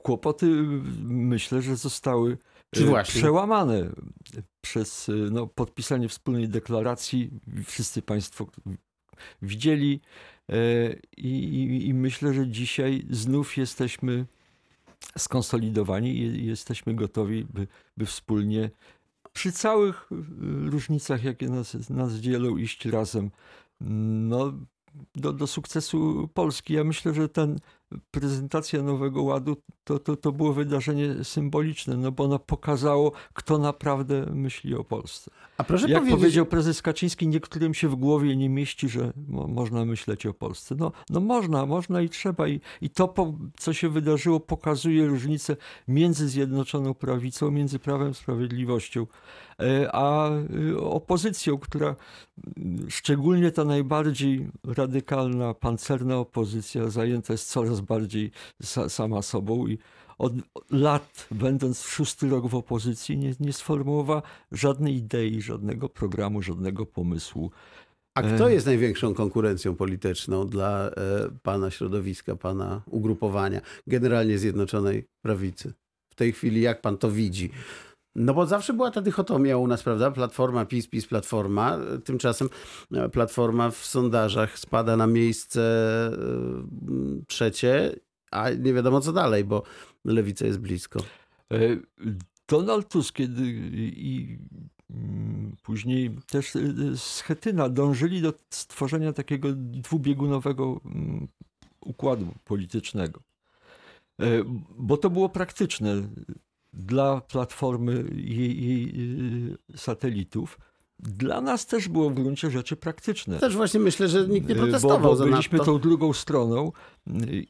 Kłopoty 0.02 0.46
myślę, 1.04 1.62
że 1.62 1.76
zostały 1.76 2.38
Czy 2.74 2.84
właśnie? 2.84 3.20
przełamane 3.20 3.90
przez 4.60 5.10
no, 5.30 5.46
podpisanie 5.46 6.08
wspólnej 6.08 6.48
deklaracji. 6.48 7.30
Wszyscy 7.64 8.02
Państwo 8.02 8.46
widzieli 9.42 10.00
e, 10.48 10.54
i, 11.16 11.86
i 11.86 11.94
myślę, 11.94 12.34
że 12.34 12.48
dzisiaj 12.48 13.06
znów 13.10 13.56
jesteśmy 13.56 14.26
skonsolidowani 15.18 16.18
i 16.18 16.46
jesteśmy 16.46 16.94
gotowi, 16.94 17.44
by, 17.44 17.66
by 17.96 18.06
wspólnie 18.06 18.70
przy 19.32 19.52
całych 19.52 20.10
różnicach, 20.64 21.24
jakie 21.24 21.48
nas, 21.48 21.90
nas 21.90 22.14
dzielą, 22.14 22.56
iść 22.56 22.86
razem. 22.86 23.30
No, 23.80 24.52
do, 25.14 25.32
do 25.32 25.46
sukcesu 25.46 26.28
Polski. 26.34 26.74
Ja 26.74 26.84
myślę, 26.84 27.14
że 27.14 27.28
ten 27.28 27.58
prezentacja 28.10 28.82
Nowego 28.82 29.22
Ładu 29.22 29.56
to, 29.84 29.98
to, 29.98 30.16
to 30.16 30.32
było 30.32 30.52
wydarzenie 30.52 31.24
symboliczne, 31.24 31.96
no 31.96 32.12
bo 32.12 32.24
ono 32.24 32.38
pokazało, 32.38 33.12
kto 33.32 33.58
naprawdę 33.58 34.26
myśli 34.26 34.74
o 34.74 34.84
Polsce. 34.84 35.30
A 35.58 35.64
proszę 35.64 35.88
Jak 35.88 35.98
powiedzieć... 35.98 36.20
powiedział 36.20 36.46
prezes 36.46 36.82
Kaczyński, 36.82 37.28
niektórym 37.28 37.74
się 37.74 37.88
w 37.88 37.94
głowie 37.94 38.36
nie 38.36 38.48
mieści, 38.48 38.88
że 38.88 39.12
mo 39.28 39.46
można 39.46 39.84
myśleć 39.84 40.26
o 40.26 40.34
Polsce. 40.34 40.74
No, 40.78 40.92
no 41.10 41.20
można, 41.20 41.66
można 41.66 42.02
i 42.02 42.08
trzeba. 42.08 42.48
I, 42.48 42.60
i 42.80 42.90
to, 42.90 43.08
po, 43.08 43.34
co 43.58 43.72
się 43.72 43.88
wydarzyło, 43.88 44.40
pokazuje 44.40 45.06
różnicę 45.06 45.56
między 45.88 46.28
Zjednoczoną 46.28 46.94
Prawicą, 46.94 47.50
między 47.50 47.78
Prawem 47.78 48.14
Sprawiedliwością, 48.14 49.06
e, 49.60 49.88
a 49.92 50.30
e, 50.30 50.78
opozycją, 50.78 51.58
która 51.58 51.96
szczególnie 52.88 53.50
ta 53.50 53.64
najbardziej 53.64 54.48
radykalna, 54.64 55.54
pancerna 55.54 56.18
opozycja 56.18 56.88
zajęta 56.88 57.32
jest 57.32 57.50
coraz 57.50 57.80
bardziej 57.80 58.30
sa, 58.62 58.88
sama 58.88 59.22
sobą 59.22 59.66
i 59.66 59.78
od 60.18 60.32
lat, 60.70 61.28
będąc 61.30 61.82
w 61.82 61.90
szósty 61.90 62.28
rok 62.28 62.46
w 62.46 62.54
opozycji, 62.54 63.18
nie, 63.18 63.34
nie 63.40 63.52
sformułowała 63.52 64.22
żadnej 64.52 64.96
idei, 64.96 65.42
żadnego 65.42 65.88
programu, 65.88 66.42
żadnego 66.42 66.86
pomysłu. 66.86 67.50
A 68.14 68.22
kto 68.22 68.50
e, 68.50 68.52
jest 68.52 68.66
największą 68.66 69.14
konkurencją 69.14 69.76
polityczną 69.76 70.46
dla 70.46 70.88
e, 70.88 70.92
pana 71.42 71.70
środowiska, 71.70 72.36
pana 72.36 72.82
ugrupowania, 72.86 73.60
generalnie 73.86 74.38
Zjednoczonej 74.38 75.04
Prawicy? 75.22 75.72
W 76.10 76.14
tej 76.14 76.32
chwili, 76.32 76.60
jak 76.60 76.80
pan 76.80 76.98
to 76.98 77.10
widzi? 77.10 77.50
No 78.18 78.34
bo 78.34 78.46
zawsze 78.46 78.72
była 78.72 78.90
ta 78.90 79.00
dychotomia 79.00 79.56
u 79.56 79.66
nas, 79.66 79.82
prawda? 79.82 80.10
Platforma 80.10 80.64
PiS, 80.64 80.88
PiS, 80.88 81.06
Platforma. 81.06 81.78
Tymczasem 82.04 82.48
e, 82.92 83.08
Platforma 83.08 83.70
w 83.70 83.76
sondażach 83.76 84.58
spada 84.58 84.96
na 84.96 85.06
miejsce 85.06 85.60
trzecie, 87.26 87.96
a 88.30 88.50
nie 88.50 88.74
wiadomo 88.74 89.00
co 89.00 89.12
dalej, 89.12 89.44
bo 89.44 89.62
lewica 90.04 90.46
jest 90.46 90.58
blisko. 90.58 91.00
E, 91.52 91.56
Donald 92.48 92.88
Tusk 92.88 93.14
kiedy 93.14 93.42
i 93.96 94.38
mm, 94.90 95.56
później 95.62 96.16
też 96.30 96.56
e, 96.56 96.60
Schetyna 96.96 97.68
dążyli 97.68 98.22
do 98.22 98.32
stworzenia 98.50 99.12
takiego 99.12 99.48
dwubiegunowego 99.54 100.80
mm, 100.84 101.28
układu 101.80 102.34
politycznego. 102.44 103.20
E, 104.20 104.26
bo 104.78 104.96
to 104.96 105.10
było 105.10 105.28
praktyczne 105.28 106.02
dla 106.88 107.20
platformy 107.20 108.04
i 108.16 108.36
jej, 108.36 108.98
jej 108.98 109.56
satelitów 109.76 110.58
dla 111.00 111.40
nas 111.40 111.66
też 111.66 111.88
było 111.88 112.10
w 112.10 112.14
gruncie 112.14 112.50
rzeczy 112.50 112.76
praktyczne. 112.76 113.38
Też 113.38 113.56
właśnie 113.56 113.80
myślę, 113.80 114.08
że 114.08 114.28
nikt 114.28 114.48
nie 114.48 114.54
protestował 114.54 115.00
bo, 115.00 115.16
bo 115.16 115.24
byliśmy 115.24 115.58
tą 115.58 115.78
drugą 115.78 116.12
stroną 116.12 116.72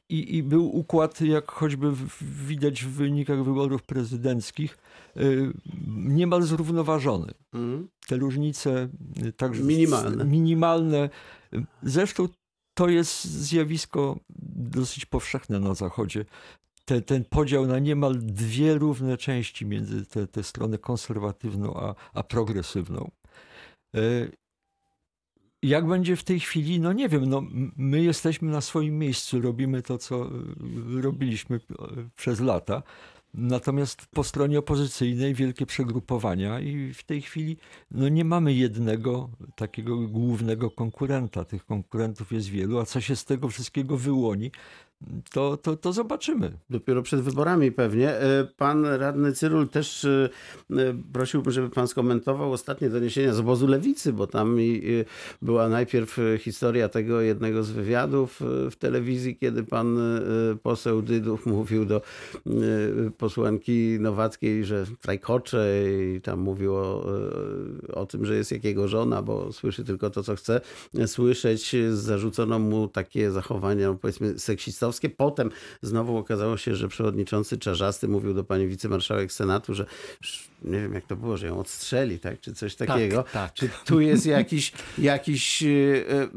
i, 0.08 0.36
i 0.36 0.42
był 0.42 0.76
układ, 0.76 1.20
jak 1.20 1.50
choćby 1.50 1.92
widać 2.20 2.84
w 2.84 2.88
wynikach 2.88 3.44
wyborów 3.44 3.82
prezydenckich, 3.82 4.78
y, 5.16 5.52
niemal 5.88 6.42
zrównoważony. 6.42 7.32
Mhm. 7.52 7.88
Te 8.08 8.16
różnice 8.16 8.88
y, 9.26 9.32
także 9.32 9.62
minimalne. 9.62 10.24
minimalne. 10.24 11.10
Zresztą 11.82 12.28
to 12.74 12.88
jest 12.88 13.24
zjawisko 13.24 14.18
dosyć 14.56 15.06
powszechne 15.06 15.60
na 15.60 15.74
Zachodzie. 15.74 16.24
Ten, 16.88 17.02
ten 17.02 17.24
podział 17.24 17.66
na 17.66 17.78
niemal 17.78 18.18
dwie 18.18 18.74
równe 18.74 19.16
części 19.16 19.66
między 19.66 20.06
tę 20.06 20.42
stronę 20.42 20.78
konserwatywną 20.78 21.74
a, 21.76 21.94
a 22.14 22.22
progresywną. 22.22 23.10
E, 23.96 24.00
jak 25.62 25.86
będzie 25.86 26.16
w 26.16 26.24
tej 26.24 26.40
chwili, 26.40 26.80
no 26.80 26.92
nie 26.92 27.08
wiem, 27.08 27.26
no 27.26 27.42
my 27.76 28.02
jesteśmy 28.02 28.50
na 28.50 28.60
swoim 28.60 28.98
miejscu, 28.98 29.40
robimy 29.40 29.82
to, 29.82 29.98
co 29.98 30.26
e, 30.26 30.28
robiliśmy 31.00 31.56
e, 31.56 31.60
przez 32.16 32.40
lata. 32.40 32.82
Natomiast 33.34 34.06
po 34.06 34.24
stronie 34.24 34.58
opozycyjnej 34.58 35.34
wielkie 35.34 35.66
przegrupowania 35.66 36.60
i 36.60 36.92
w 36.92 37.04
tej 37.04 37.22
chwili 37.22 37.56
no 37.90 38.08
nie 38.08 38.24
mamy 38.24 38.52
jednego 38.52 39.30
takiego 39.56 39.96
głównego 39.96 40.70
konkurenta. 40.70 41.44
Tych 41.44 41.64
konkurentów 41.64 42.32
jest 42.32 42.48
wielu, 42.48 42.78
a 42.78 42.86
co 42.86 43.00
się 43.00 43.16
z 43.16 43.24
tego 43.24 43.48
wszystkiego 43.48 43.96
wyłoni, 43.96 44.50
to, 45.32 45.56
to, 45.56 45.76
to 45.76 45.92
zobaczymy. 45.92 46.52
Dopiero 46.70 47.02
przed 47.02 47.20
wyborami 47.20 47.72
pewnie. 47.72 48.10
E, 48.10 48.44
pan 48.56 48.86
radny 48.86 49.32
Cyrul 49.32 49.68
też 49.68 50.04
e, 50.04 50.28
e, 50.70 50.94
prosiłbym, 51.12 51.52
żeby 51.52 51.70
pan 51.70 51.88
skomentował 51.88 52.52
ostatnie 52.52 52.90
doniesienia 52.90 53.34
z 53.34 53.38
obozu 53.38 53.66
lewicy, 53.66 54.12
bo 54.12 54.26
tam 54.26 54.58
była 55.42 55.68
najpierw 55.68 56.18
historia 56.38 56.88
tego 56.88 57.20
jednego 57.20 57.62
z 57.62 57.70
wywiadów 57.70 58.40
w 58.70 58.76
telewizji, 58.76 59.36
kiedy 59.36 59.64
pan 59.64 59.98
poseł 60.62 61.02
Dydów 61.02 61.46
mówił 61.46 61.84
do 61.84 62.02
posłanki 63.18 63.96
Nowackiej, 64.00 64.64
że 64.64 64.86
trajkocze 65.00 65.84
i 66.16 66.20
tam 66.20 66.40
mówił 66.40 66.74
o, 66.74 67.06
o 67.94 68.06
tym, 68.06 68.26
że 68.26 68.36
jest 68.36 68.52
jakiego 68.52 68.88
żona, 68.88 69.22
bo 69.22 69.52
słyszy 69.52 69.84
tylko 69.84 70.10
to, 70.10 70.22
co 70.22 70.36
chce 70.36 70.60
słyszeć. 71.06 71.76
Zarzucono 71.92 72.58
mu 72.58 72.88
takie 72.88 73.30
zachowania, 73.30 73.88
no 73.88 73.94
powiedzmy, 73.94 74.38
seksistowskie 74.38 74.87
Potem 75.16 75.50
znowu 75.82 76.16
okazało 76.16 76.56
się, 76.56 76.74
że 76.74 76.88
przewodniczący 76.88 77.58
Czarzasty 77.58 78.08
mówił 78.08 78.34
do 78.34 78.44
pani 78.44 78.66
wicemarszałek 78.66 79.32
Senatu, 79.32 79.74
że 79.74 79.86
nie 80.62 80.80
wiem 80.80 80.94
jak 80.94 81.06
to 81.06 81.16
było, 81.16 81.36
że 81.36 81.46
ją 81.46 81.58
odstrzeli, 81.58 82.18
tak? 82.18 82.40
czy 82.40 82.54
coś 82.54 82.76
tak, 82.76 82.88
takiego. 82.88 83.22
Tak, 83.22 83.32
tak. 83.32 83.52
Czy 83.52 83.68
tu 83.84 84.00
jest 84.00 84.26
jakiś, 84.26 84.72
jakiś 84.98 85.62
e, 85.62 85.66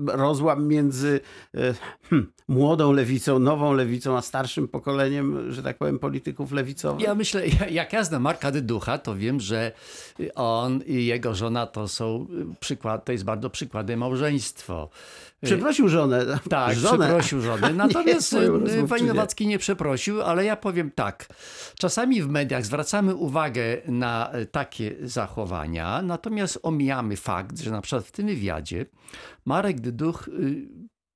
rozłam 0.05 0.67
między 0.67 1.19
e, 1.55 1.73
hmm, 2.09 2.31
młodą 2.47 2.91
lewicą, 2.91 3.39
nową 3.39 3.73
lewicą, 3.73 4.17
a 4.17 4.21
starszym 4.21 4.67
pokoleniem, 4.67 5.51
że 5.51 5.63
tak 5.63 5.77
powiem, 5.77 5.99
polityków 5.99 6.51
lewicowych? 6.51 7.01
Ja 7.07 7.15
myślę, 7.15 7.43
jak 7.71 7.93
ja 7.93 8.03
znam 8.03 8.21
Marka 8.21 8.51
Dyducha, 8.51 8.97
to 8.97 9.15
wiem, 9.15 9.39
że 9.39 9.71
on 10.35 10.81
i 10.85 11.05
jego 11.05 11.35
żona 11.35 11.67
to 11.67 11.87
są 11.87 12.27
przykład, 12.59 13.05
to 13.05 13.11
jest 13.11 13.23
bardzo 13.23 13.49
przykładem 13.49 13.99
małżeństwo. 13.99 14.89
Przeprosił 15.43 15.87
żonę. 15.87 16.25
Tak, 16.49 16.75
żonę. 16.75 17.05
przeprosił 17.05 17.41
żonę. 17.41 17.73
Natomiast 17.83 18.35
pani 18.89 19.03
Nowacki 19.03 19.47
nie 19.47 19.59
przeprosił, 19.59 20.21
ale 20.21 20.45
ja 20.45 20.55
powiem 20.55 20.91
tak. 20.91 21.27
Czasami 21.79 22.21
w 22.21 22.29
mediach 22.29 22.65
zwracamy 22.65 23.15
uwagę 23.15 23.77
na 23.87 24.10
y, 24.35 24.45
takie 24.45 24.95
zachowania, 25.01 26.01
natomiast 26.01 26.59
omijamy 26.63 27.17
fakt, 27.17 27.59
że 27.59 27.71
na 27.71 27.81
przykład 27.81 28.05
w 28.05 28.11
tym 28.11 28.27
wywiadzie 28.27 28.85
Marek 29.45 29.79
Dyduch 29.79 30.27
y, 30.27 30.67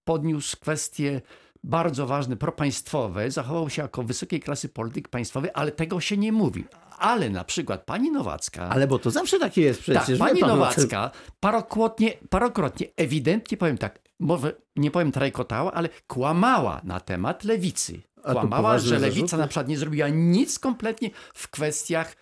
podniósł 0.03 0.57
kwestie 0.59 1.21
bardzo 1.63 2.07
ważne, 2.07 2.35
propaństwowe, 2.35 3.31
zachował 3.31 3.69
się 3.69 3.81
jako 3.81 4.03
wysokiej 4.03 4.39
klasy 4.39 4.69
polityk 4.69 5.09
państwowy, 5.09 5.55
ale 5.55 5.71
tego 5.71 6.01
się 6.01 6.17
nie 6.17 6.31
mówi. 6.31 6.65
Ale 6.97 7.29
na 7.29 7.43
przykład 7.43 7.83
pani 7.83 8.11
Nowacka. 8.11 8.69
Ale 8.69 8.87
bo 8.87 8.99
to 8.99 9.11
zawsze 9.11 9.39
takie 9.39 9.61
jest 9.61 9.81
przecież. 9.81 10.19
Tak, 10.19 10.27
pani 10.27 10.41
Nowacka 10.41 11.11
parokrotnie, 11.39 12.13
parokrotnie, 12.29 12.87
ewidentnie 12.97 13.57
powiem 13.57 13.77
tak, 13.77 13.99
może 14.19 14.55
nie 14.75 14.91
powiem 14.91 15.11
trajkotała, 15.11 15.71
ale 15.71 15.89
kłamała 16.07 16.81
na 16.83 16.99
temat 16.99 17.43
lewicy. 17.43 18.01
Kłamała, 18.31 18.79
że 18.79 18.99
lewica 18.99 19.19
zarzuty? 19.19 19.37
na 19.37 19.47
przykład 19.47 19.67
nie 19.67 19.77
zrobiła 19.77 20.07
nic 20.09 20.59
kompletnie 20.59 21.09
w 21.33 21.47
kwestiach, 21.47 22.15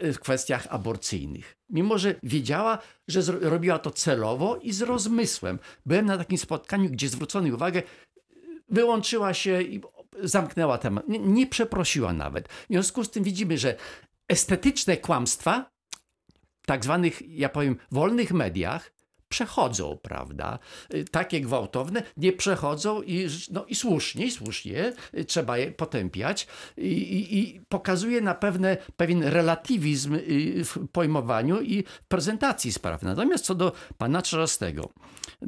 w 0.00 0.18
kwestiach 0.18 0.66
aborcyjnych. 0.70 1.56
Mimo, 1.70 1.98
że 1.98 2.14
wiedziała, 2.22 2.78
że 3.08 3.32
robiła 3.40 3.78
to 3.78 3.90
celowo 3.90 4.56
i 4.56 4.72
z 4.72 4.82
rozmysłem. 4.82 5.58
Byłem 5.86 6.06
na 6.06 6.18
takim 6.18 6.38
spotkaniu, 6.38 6.90
gdzie 6.90 7.08
zwrócono 7.08 7.54
uwagę, 7.54 7.82
wyłączyła 8.68 9.34
się 9.34 9.62
i 9.62 9.80
zamknęła 10.22 10.78
temat. 10.78 11.08
Nie, 11.08 11.18
nie 11.18 11.46
przeprosiła 11.46 12.12
nawet. 12.12 12.48
W 12.48 12.66
związku 12.70 13.04
z 13.04 13.10
tym 13.10 13.24
widzimy, 13.24 13.58
że 13.58 13.76
estetyczne 14.28 14.96
kłamstwa 14.96 15.70
tak 16.66 16.84
zwanych, 16.84 17.28
ja 17.28 17.48
powiem, 17.48 17.76
wolnych 17.90 18.32
mediach 18.32 18.92
przechodzą, 19.28 19.98
prawda? 20.02 20.58
Y, 20.94 21.04
Takie 21.04 21.40
gwałtowne 21.40 22.02
nie 22.16 22.32
przechodzą 22.32 23.02
i, 23.02 23.26
no, 23.50 23.64
i 23.64 23.74
słusznie, 23.74 24.26
i 24.26 24.30
słusznie 24.30 24.92
y, 25.14 25.24
trzeba 25.24 25.58
je 25.58 25.72
potępiać 25.72 26.46
i, 26.76 26.86
i, 26.86 27.38
i 27.38 27.60
pokazuje 27.68 28.20
na 28.20 28.34
pewne, 28.34 28.76
pewien 28.96 29.22
relatywizm 29.22 30.14
y, 30.14 30.64
w 30.64 30.88
pojmowaniu 30.92 31.60
i 31.62 31.84
prezentacji 32.08 32.72
spraw. 32.72 33.02
Natomiast 33.02 33.44
co 33.44 33.54
do 33.54 33.72
pana 33.98 34.22
Czarzastego, 34.22 34.88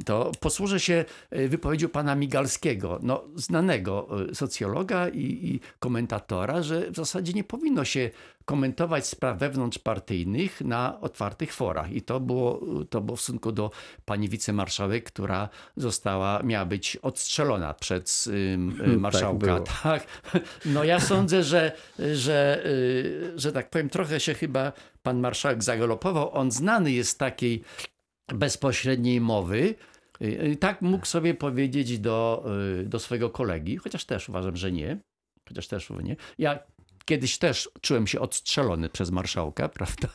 to 0.05 0.31
posłużę 0.39 0.79
się 0.79 1.05
wypowiedzią 1.31 1.89
pana 1.89 2.15
Migalskiego, 2.15 2.99
no, 3.01 3.23
znanego 3.35 4.07
socjologa 4.33 5.09
i, 5.09 5.19
i 5.21 5.59
komentatora, 5.79 6.63
że 6.63 6.91
w 6.91 6.95
zasadzie 6.95 7.33
nie 7.33 7.43
powinno 7.43 7.85
się 7.85 8.09
komentować 8.45 9.07
spraw 9.07 9.37
wewnątrzpartyjnych 9.37 10.61
na 10.61 11.01
otwartych 11.01 11.53
forach. 11.53 11.91
I 11.91 12.01
to 12.01 12.19
było, 12.19 12.61
to 12.89 13.01
było 13.01 13.15
w 13.15 13.21
stosunku 13.21 13.51
do 13.51 13.71
pani 14.05 14.29
wicemarszałek, 14.29 15.03
która 15.03 15.49
została, 15.77 16.43
miała 16.43 16.65
być 16.65 16.97
odstrzelona 16.97 17.73
przez 17.73 18.27
ym, 18.27 18.81
y, 18.93 18.97
marszałka. 18.97 19.45
było. 19.45 19.59
Tak, 19.83 20.07
No 20.65 20.83
ja 20.83 20.99
sądzę, 20.99 21.43
że, 21.43 21.71
że, 22.13 22.65
y, 22.65 23.33
że 23.35 23.51
tak 23.51 23.69
powiem, 23.69 23.89
trochę 23.89 24.19
się 24.19 24.33
chyba 24.33 24.71
pan 25.03 25.19
marszałek 25.19 25.63
zagalopował. 25.63 26.33
On 26.33 26.51
znany 26.51 26.91
jest 26.91 27.09
z 27.09 27.17
takiej 27.17 27.63
bezpośredniej 28.27 29.21
mowy. 29.21 29.75
Y, 30.21 30.57
Tak 30.59 30.81
mógł 30.81 31.05
sobie 31.05 31.33
powiedzieć 31.33 31.99
do, 31.99 32.45
do 32.85 32.99
swojego 32.99 33.29
kolegi, 33.29 33.77
chociaż 33.77 34.05
też 34.05 34.29
uważam, 34.29 34.57
że 34.57 34.71
nie. 34.71 34.97
Chociaż 35.49 35.67
też 35.67 35.89
nie. 36.03 36.15
Ja 36.37 36.59
kiedyś 37.05 37.37
też 37.37 37.69
czułem 37.81 38.07
się 38.07 38.19
odstrzelony 38.19 38.89
przez 38.89 39.11
marszałka, 39.11 39.69
prawda? 39.79 40.07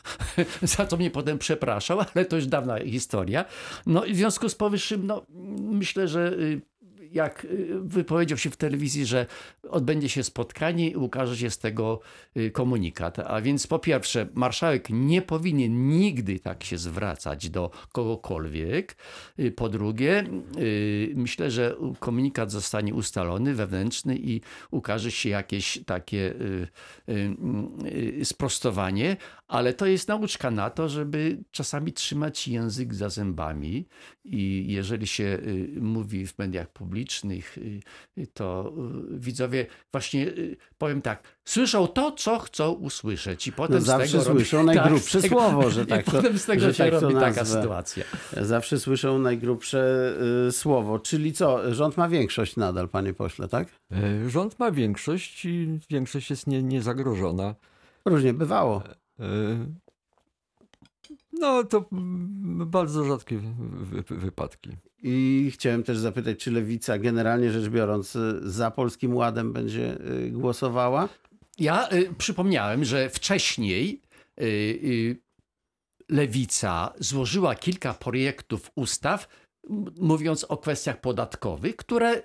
Za 0.61 0.85
co 0.85 0.97
mnie 0.97 1.11
potem 1.11 1.37
przepraszał, 1.37 1.99
ale 2.15 2.25
to 2.25 2.35
już 2.35 2.47
dawna 2.47 2.79
historia. 2.79 3.45
No 3.85 4.05
i 4.05 4.13
w 4.13 4.17
związku 4.17 4.49
z 4.49 4.55
powyższym, 4.55 5.07
no 5.07 5.25
myślę, 5.59 6.07
że 6.07 6.33
y, 6.33 6.61
jak 7.11 7.45
y, 7.45 7.67
wypowiedział 7.81 8.37
się 8.37 8.49
w 8.49 8.57
telewizji, 8.57 9.05
że 9.05 9.25
odbędzie 9.69 10.09
się 10.09 10.23
spotkanie 10.23 10.89
i 10.89 10.95
ukaże 10.95 11.37
się 11.37 11.49
z 11.49 11.57
tego 11.57 11.99
y, 12.37 12.51
komunikat. 12.51 13.19
A 13.19 13.41
więc 13.41 13.67
po 13.67 13.79
pierwsze, 13.79 14.27
marszałek 14.33 14.87
nie 14.89 15.21
powinien 15.21 15.87
nigdy 15.87 16.39
tak 16.39 16.63
się 16.63 16.77
zwracać 16.77 17.49
do 17.49 17.71
kogokolwiek. 17.91 18.95
Y, 19.39 19.51
Po 19.51 19.69
drugie, 19.69 20.23
myślę, 21.15 21.51
że 21.51 21.75
komunikat 21.99 22.51
zostanie 22.51 22.93
ustalony, 22.93 23.53
wewnętrzny 23.53 24.17
i 24.17 24.41
ukaże 24.71 25.11
się 25.11 25.29
jakieś 25.29 25.79
takie 25.85 26.33
sprostowanie, 28.23 29.17
ale 29.47 29.73
to 29.73 29.85
jest 29.85 30.07
nauczka 30.07 30.51
na 30.51 30.69
to, 30.69 30.89
żeby 30.89 31.37
czasami 31.51 31.93
trzymać 31.93 32.47
język 32.47 32.93
za 32.93 33.09
zębami 33.09 33.87
i 34.25 34.65
jeżeli 34.69 35.07
się 35.07 35.23
y, 35.23 35.69
mówi 35.81 36.27
w 36.27 36.37
mediach 36.37 36.67
publicznych, 36.71 37.57
y, 37.57 37.79
y, 38.17 38.27
to 38.33 38.73
widzowie 39.11 39.65
właśnie, 39.91 40.27
powiem 40.77 41.01
tak, 41.01 41.23
słyszą 41.45 41.87
to, 41.87 42.11
co 42.11 42.39
chcą 42.39 42.71
usłyszeć 42.71 43.47
i 43.47 43.51
potem 43.51 43.75
No 43.75 43.81
z 43.81 43.85
zawsze 43.85 44.17
tego 44.17 44.23
robi- 44.29 44.35
słyszą 44.37 44.63
najgrubsze 44.73 45.19
z 45.19 45.23
tego- 45.23 45.35
słowo, 45.35 45.69
że 45.69 45.85
tak 45.95 46.01
I 46.07 46.11
to- 46.11 46.17
potem 46.17 46.37
z 46.39 46.45
tego 46.45 46.61
że 46.61 46.73
się 46.73 46.83
tak 46.83 46.93
robi 47.01 47.13
taka 47.13 47.45
sytuacja. 47.45 48.03
Zawsze 48.41 48.79
słyszą 48.79 49.19
najgrubsze 49.19 50.13
słowo. 50.51 50.99
Czyli 50.99 51.33
co, 51.33 51.73
rząd 51.73 51.97
ma 51.97 52.09
większość 52.09 52.55
nadal, 52.55 52.89
panie 52.89 53.13
pośle, 53.13 53.47
tak? 53.47 53.67
E, 53.91 54.29
Rząd 54.29 54.59
ma 54.59 54.71
większość 54.71 55.45
i 55.45 55.79
większość 55.89 56.29
jest 56.29 56.47
nie, 56.47 56.63
niezagrożona. 56.63 57.55
Różnie 58.05 58.33
bywało. 58.33 58.83
E, 59.19 59.65
No 61.33 61.63
to 61.63 61.85
bardzo 62.65 63.03
rzadkie 63.05 63.37
wy- 63.37 64.01
wy- 64.03 64.17
wypadki. 64.17 64.69
I 65.03 65.49
chciałem 65.53 65.83
też 65.83 65.97
zapytać, 65.97 66.37
czy 66.39 66.51
lewica 66.51 66.97
generalnie 66.97 67.51
rzecz 67.51 67.69
biorąc 67.69 68.17
za 68.41 68.71
Polskim 68.71 69.15
Ładem 69.15 69.53
będzie 69.53 69.97
y, 70.25 70.31
głosowała? 70.31 71.09
Ja 71.59 71.89
y, 71.91 72.13
przypomniałem, 72.17 72.85
że 72.85 73.09
wcześniej 73.09 74.01
y, 74.41 74.43
y, 74.43 75.17
Lewica 76.09 76.93
złożyła 76.99 77.55
kilka 77.55 77.93
projektów 77.93 78.71
ustaw, 78.75 79.27
mówiąc 79.99 80.43
o 80.43 80.57
kwestiach 80.57 81.01
podatkowych, 81.01 81.75
które 81.75 82.21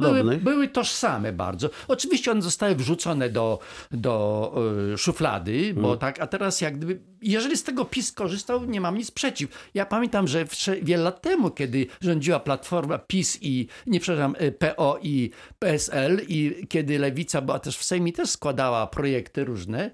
Podobnych? 0.00 0.42
były 0.42 0.68
tożsame 0.68 1.32
bardzo. 1.32 1.70
Oczywiście 1.88 2.30
one 2.30 2.42
zostały 2.42 2.74
wrzucone 2.74 3.28
do, 3.28 3.58
do 3.90 4.52
y, 4.94 4.98
szuflady, 4.98 5.74
bo 5.74 5.96
tak, 5.96 6.20
a 6.20 6.26
teraz 6.26 6.60
jak 6.60 6.76
gdyby, 6.76 7.00
jeżeli 7.22 7.56
z 7.56 7.62
tego 7.64 7.84
PiS 7.84 8.12
korzystał, 8.12 8.64
nie 8.64 8.80
mam 8.80 8.98
nic 8.98 9.10
przeciw. 9.10 9.70
Ja 9.74 9.86
pamiętam, 9.86 10.28
że 10.28 10.44
wsze- 10.46 10.82
wiele 10.82 11.02
lat 11.02 11.22
temu, 11.22 11.50
kiedy 11.50 11.86
rządziła 12.00 12.40
Platforma 12.40 12.98
PiS 12.98 13.38
i, 13.42 13.66
nie 13.86 14.00
przepraszam, 14.00 14.34
y, 14.42 14.52
PO 14.52 14.98
i 15.02 15.30
PSL 15.58 16.20
i 16.28 16.66
kiedy 16.68 16.98
Lewica 16.98 17.40
była 17.42 17.58
też 17.58 17.78
w 17.78 17.84
Sejmie, 17.84 18.12
też 18.12 18.30
składała 18.30 18.86
projekty 18.86 19.44
różne, 19.44 19.90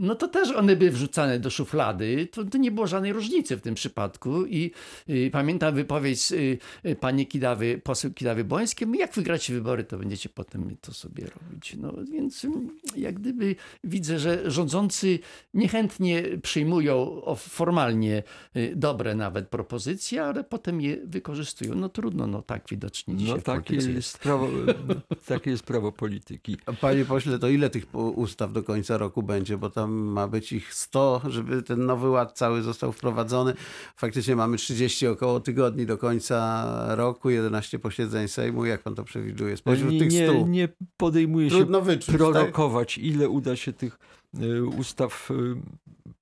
no 0.00 0.14
to 0.14 0.28
też 0.28 0.50
one 0.50 0.76
były 0.76 0.90
wrzucane 0.90 1.40
do 1.40 1.50
szuflady. 1.50 2.28
To, 2.32 2.44
to 2.44 2.58
nie 2.58 2.70
było 2.70 2.86
żadnej 2.86 3.12
różnicy 3.12 3.56
w 3.56 3.60
tym 3.60 3.74
przypadku. 3.74 4.46
I 4.46 4.70
y, 5.08 5.30
pamiętam 5.32 5.74
wypowiedź 5.74 6.32
y, 6.32 6.58
y, 6.86 6.96
pani 6.96 7.26
Kidawy, 7.26 7.80
poseł 7.84 8.12
Kidawy 8.12 8.44
Bońskiej, 8.44 8.88
"My 8.88 8.96
jak 8.96 9.14
wygracie 9.14 9.54
wybory, 9.54 9.84
to 9.84 9.98
będziecie 9.98 10.28
potem 10.28 10.76
to 10.80 10.92
sobie 10.92 11.26
robić. 11.26 11.76
No 11.78 11.92
więc 12.12 12.44
ym, 12.44 12.70
jak 12.96 13.14
gdyby 13.20 13.56
widzę, 13.84 14.18
że 14.18 14.50
rządzący 14.50 15.18
niechętnie 15.54 16.22
przyjmują 16.42 17.22
formalnie 17.36 18.22
y, 18.56 18.72
dobre 18.76 19.14
nawet 19.14 19.48
propozycje, 19.48 20.24
ale 20.24 20.44
potem 20.44 20.80
je 20.80 20.96
wykorzystują. 21.04 21.74
No 21.74 21.88
trudno, 21.88 22.26
no 22.26 22.42
tak 22.42 22.64
widocznie 22.70 23.16
dzisiaj 23.16 23.36
No 23.36 23.42
takie 23.42 23.62
polityce 23.62 23.92
jest, 23.92 24.18
prawo, 24.18 24.48
takie 25.26 25.50
jest 25.50 25.62
prawo 25.62 25.92
polityki. 25.92 26.56
A 26.66 26.72
Panie 26.72 27.04
pośle, 27.04 27.38
to 27.38 27.48
ile 27.48 27.70
tych 27.70 27.94
ustaw 27.94 28.52
do 28.52 28.62
końca 28.62 28.98
roku 28.98 29.22
będzie? 29.22 29.56
Bo 29.58 29.70
tam 29.70 29.89
ma 29.90 30.28
być 30.28 30.52
ich 30.52 30.74
100, 30.74 31.22
żeby 31.28 31.62
ten 31.62 31.86
nowy 31.86 32.08
ład 32.08 32.38
cały 32.38 32.62
został 32.62 32.92
wprowadzony. 32.92 33.54
Faktycznie 33.96 34.36
mamy 34.36 34.56
30 34.56 35.06
około 35.06 35.40
tygodni 35.40 35.86
do 35.86 35.98
końca 35.98 36.66
roku, 36.94 37.30
11 37.30 37.78
posiedzeń 37.78 38.28
Sejmu. 38.28 38.64
Jak 38.64 38.82
pan 38.82 38.94
to 38.94 39.04
przewiduje? 39.04 39.56
Spośród 39.56 39.92
Nie, 39.92 39.98
tych 39.98 40.12
100 40.12 40.32
nie, 40.32 40.44
nie 40.44 40.68
podejmuje 40.96 41.50
się 41.50 41.56
trudno 41.56 41.80
wyczuć. 41.80 42.06
Tak? 42.06 42.16
prorokować, 42.16 42.98
ile 42.98 43.28
uda 43.28 43.56
się 43.56 43.72
tych 43.72 43.98
y, 44.42 44.64
ustaw 44.64 45.30
y, 45.30 45.34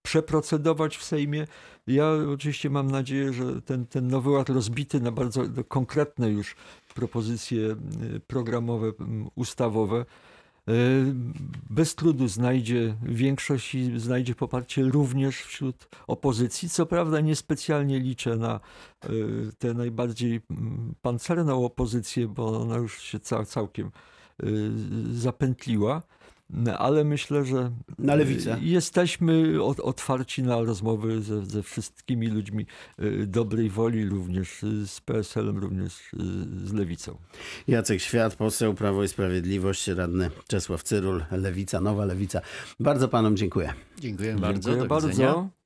przeprocedować 0.03 0.97
w 0.97 1.05
Sejmie. 1.05 1.47
Ja 1.87 2.13
oczywiście 2.33 2.71
mam 2.71 2.91
nadzieję, 2.91 3.33
że 3.33 3.63
ten, 3.63 3.87
ten 3.87 4.09
nowy 4.09 4.31
ład 4.31 4.49
rozbity 4.49 5.01
na 5.01 5.13
bardzo 5.13 5.43
konkretne 5.69 6.31
już 6.31 6.57
propozycje 6.95 7.61
y, 7.61 8.21
programowe, 8.27 8.93
ustawowe, 9.35 10.05
bez 11.71 11.95
trudu 11.95 12.29
znajdzie 12.29 12.97
większość 13.03 13.75
i 13.75 14.01
znajdzie 14.01 14.35
poparcie 14.35 14.83
również 14.83 15.37
wśród 15.37 15.89
opozycji. 16.07 16.69
Co 16.69 16.87
prawda 16.87 17.21
niespecjalnie 17.21 17.99
liczę 17.99 18.37
na 18.37 18.61
y, 19.05 19.53
tę 19.59 19.75
najbardziej 19.75 20.41
mm, 20.51 20.95
pancerną 21.03 21.65
opozycję, 21.65 22.29
bo 22.29 22.61
ona 22.61 22.77
już 22.77 23.03
się 23.03 23.21
cał, 23.21 23.45
całkiem 23.45 23.91
y, 24.43 24.71
zapętliła. 25.15 26.03
No, 26.51 26.79
ale 26.79 27.05
myślę, 27.05 27.45
że 27.45 27.71
Na 27.99 28.15
lewicę. 28.15 28.57
y, 28.57 28.61
jesteśmy 28.65 29.59
ot- 29.63 29.81
otwarci 29.81 30.43
na 30.43 30.61
rozmowy 30.63 31.23
ze, 31.23 31.47
ze 31.47 31.63
wszystkimi 31.63 32.27
ludźmi 32.27 32.67
y, 33.03 33.27
dobrej 33.27 33.71
woli, 33.71 34.07
również 34.09 34.65
z 34.87 35.01
PSL-em, 35.01 35.59
również 35.59 35.93
z 36.65 36.73
lewicą. 36.73 37.19
Jacek 37.69 38.01
Świat, 38.01 38.35
poseł 38.37 38.75
Prawo 38.75 39.05
i 39.05 39.09
Sprawiedliwość, 39.09 39.89
radny 39.89 40.31
Czesław 40.47 40.83
Cyrul, 40.83 41.25
Lewica, 41.31 41.81
Nowa 41.81 42.05
Lewica. 42.05 42.41
Bardzo 42.81 43.09
panom 43.09 43.37
dziękuję. 43.37 43.73
Dziękuję 43.99 44.35
bardzo. 44.37 44.71
Dziękuję 44.71 44.89
do 44.89 44.97
widzenia. 45.07 45.27
bardzo. 45.29 45.58